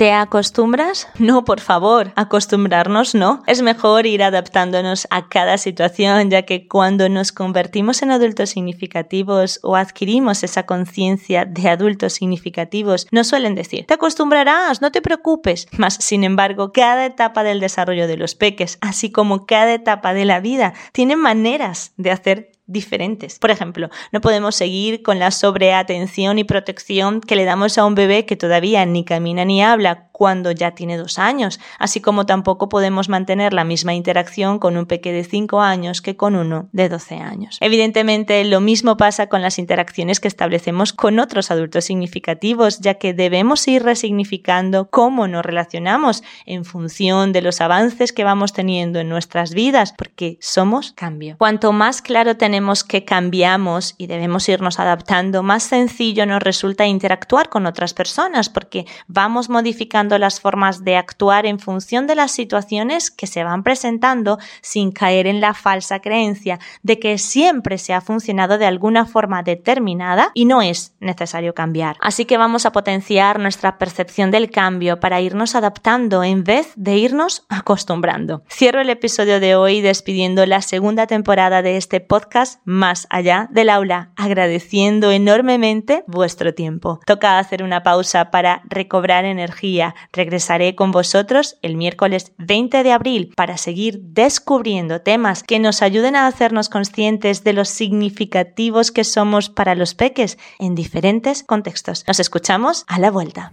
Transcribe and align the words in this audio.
¿Te 0.00 0.12
acostumbras? 0.12 1.08
No, 1.18 1.44
por 1.44 1.60
favor, 1.60 2.12
acostumbrarnos 2.16 3.14
no. 3.14 3.42
Es 3.46 3.60
mejor 3.60 4.06
ir 4.06 4.22
adaptándonos 4.22 5.06
a 5.10 5.28
cada 5.28 5.58
situación, 5.58 6.30
ya 6.30 6.46
que 6.46 6.66
cuando 6.66 7.10
nos 7.10 7.32
convertimos 7.32 8.00
en 8.00 8.10
adultos 8.10 8.48
significativos 8.48 9.60
o 9.62 9.76
adquirimos 9.76 10.42
esa 10.42 10.64
conciencia 10.64 11.44
de 11.44 11.68
adultos 11.68 12.14
significativos, 12.14 13.08
nos 13.10 13.26
suelen 13.26 13.54
decir, 13.54 13.84
te 13.86 13.92
acostumbrarás, 13.92 14.80
no 14.80 14.90
te 14.90 15.02
preocupes. 15.02 15.68
Mas, 15.76 15.98
sin 16.00 16.24
embargo, 16.24 16.72
cada 16.72 17.04
etapa 17.04 17.42
del 17.42 17.60
desarrollo 17.60 18.06
de 18.06 18.16
los 18.16 18.34
peques, 18.34 18.78
así 18.80 19.12
como 19.12 19.44
cada 19.44 19.74
etapa 19.74 20.14
de 20.14 20.24
la 20.24 20.40
vida, 20.40 20.72
tiene 20.92 21.16
maneras 21.16 21.92
de 21.98 22.10
hacer 22.10 22.52
diferentes. 22.70 23.38
Por 23.38 23.50
ejemplo, 23.50 23.90
no 24.12 24.20
podemos 24.20 24.54
seguir 24.54 25.02
con 25.02 25.18
la 25.18 25.30
sobreatención 25.30 26.38
y 26.38 26.44
protección 26.44 27.20
que 27.20 27.36
le 27.36 27.44
damos 27.44 27.78
a 27.78 27.84
un 27.84 27.94
bebé 27.94 28.26
que 28.26 28.36
todavía 28.36 28.84
ni 28.86 29.04
camina 29.04 29.44
ni 29.44 29.62
habla 29.62 30.09
cuando 30.20 30.52
ya 30.52 30.72
tiene 30.72 30.98
dos 30.98 31.18
años, 31.18 31.60
así 31.78 32.02
como 32.02 32.26
tampoco 32.26 32.68
podemos 32.68 33.08
mantener 33.08 33.54
la 33.54 33.64
misma 33.64 33.94
interacción 33.94 34.58
con 34.58 34.76
un 34.76 34.84
peque 34.84 35.12
de 35.12 35.24
cinco 35.24 35.62
años 35.62 36.02
que 36.02 36.18
con 36.18 36.36
uno 36.36 36.68
de 36.72 36.90
12 36.90 37.14
años. 37.14 37.56
Evidentemente, 37.62 38.44
lo 38.44 38.60
mismo 38.60 38.98
pasa 38.98 39.28
con 39.28 39.40
las 39.40 39.58
interacciones 39.58 40.20
que 40.20 40.28
establecemos 40.28 40.92
con 40.92 41.20
otros 41.20 41.50
adultos 41.50 41.86
significativos, 41.86 42.80
ya 42.80 42.96
que 42.96 43.14
debemos 43.14 43.66
ir 43.66 43.82
resignificando 43.82 44.90
cómo 44.90 45.26
nos 45.26 45.42
relacionamos 45.42 46.22
en 46.44 46.66
función 46.66 47.32
de 47.32 47.40
los 47.40 47.62
avances 47.62 48.12
que 48.12 48.22
vamos 48.22 48.52
teniendo 48.52 48.98
en 48.98 49.08
nuestras 49.08 49.54
vidas, 49.54 49.94
porque 49.96 50.36
somos 50.42 50.92
cambio. 50.92 51.36
Cuanto 51.38 51.72
más 51.72 52.02
claro 52.02 52.36
tenemos 52.36 52.84
que 52.84 53.06
cambiamos 53.06 53.94
y 53.96 54.06
debemos 54.06 54.46
irnos 54.50 54.80
adaptando, 54.80 55.42
más 55.42 55.62
sencillo 55.62 56.26
nos 56.26 56.42
resulta 56.42 56.84
interactuar 56.84 57.48
con 57.48 57.64
otras 57.64 57.94
personas, 57.94 58.50
porque 58.50 58.84
vamos 59.06 59.48
modificando 59.48 60.09
las 60.18 60.40
formas 60.40 60.84
de 60.84 60.96
actuar 60.96 61.46
en 61.46 61.58
función 61.58 62.06
de 62.06 62.14
las 62.14 62.32
situaciones 62.32 63.10
que 63.10 63.26
se 63.26 63.44
van 63.44 63.62
presentando 63.62 64.38
sin 64.60 64.92
caer 64.92 65.26
en 65.26 65.40
la 65.40 65.54
falsa 65.54 66.00
creencia 66.00 66.58
de 66.82 66.98
que 66.98 67.18
siempre 67.18 67.78
se 67.78 67.94
ha 67.94 68.00
funcionado 68.00 68.58
de 68.58 68.66
alguna 68.66 69.06
forma 69.06 69.42
determinada 69.42 70.30
y 70.34 70.44
no 70.44 70.62
es 70.62 70.94
necesario 71.00 71.54
cambiar. 71.54 71.96
Así 72.00 72.24
que 72.24 72.38
vamos 72.38 72.66
a 72.66 72.72
potenciar 72.72 73.38
nuestra 73.38 73.78
percepción 73.78 74.30
del 74.30 74.50
cambio 74.50 75.00
para 75.00 75.20
irnos 75.20 75.54
adaptando 75.54 76.24
en 76.24 76.44
vez 76.44 76.72
de 76.76 76.96
irnos 76.96 77.44
acostumbrando. 77.48 78.42
Cierro 78.50 78.80
el 78.80 78.90
episodio 78.90 79.40
de 79.40 79.56
hoy 79.56 79.80
despidiendo 79.80 80.46
la 80.46 80.62
segunda 80.62 81.06
temporada 81.06 81.62
de 81.62 81.76
este 81.76 82.00
podcast 82.00 82.60
más 82.64 83.06
allá 83.10 83.48
del 83.50 83.68
aula, 83.68 84.12
agradeciendo 84.16 85.10
enormemente 85.10 86.04
vuestro 86.06 86.54
tiempo. 86.54 87.00
Toca 87.06 87.38
hacer 87.38 87.62
una 87.62 87.82
pausa 87.82 88.30
para 88.30 88.62
recobrar 88.68 89.24
energía, 89.24 89.94
Regresaré 90.12 90.74
con 90.74 90.90
vosotros 90.90 91.58
el 91.62 91.76
miércoles 91.76 92.32
20 92.38 92.82
de 92.82 92.92
abril 92.92 93.32
para 93.36 93.56
seguir 93.56 94.00
descubriendo 94.02 95.02
temas 95.02 95.42
que 95.42 95.58
nos 95.58 95.82
ayuden 95.82 96.16
a 96.16 96.26
hacernos 96.26 96.68
conscientes 96.68 97.44
de 97.44 97.52
los 97.52 97.68
significativos 97.68 98.90
que 98.90 99.04
somos 99.04 99.48
para 99.48 99.74
los 99.74 99.94
peques 99.94 100.38
en 100.58 100.74
diferentes 100.74 101.42
contextos. 101.42 102.04
Nos 102.06 102.20
escuchamos 102.20 102.84
a 102.86 102.98
la 102.98 103.10
vuelta. 103.10 103.52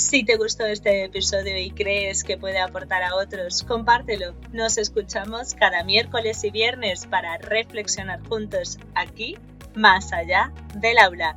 Si 0.00 0.24
te 0.24 0.36
gustó 0.36 0.64
este 0.64 1.04
episodio 1.04 1.58
y 1.58 1.70
crees 1.72 2.24
que 2.24 2.38
puede 2.38 2.58
aportar 2.58 3.02
a 3.02 3.14
otros, 3.16 3.62
compártelo. 3.64 4.34
Nos 4.50 4.78
escuchamos 4.78 5.54
cada 5.54 5.84
miércoles 5.84 6.42
y 6.42 6.50
viernes 6.50 7.06
para 7.06 7.36
reflexionar 7.36 8.26
juntos 8.26 8.78
aquí, 8.94 9.36
más 9.74 10.14
allá 10.14 10.52
del 10.74 10.96
aula. 10.96 11.36